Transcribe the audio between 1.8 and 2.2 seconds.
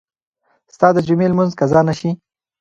نه شي.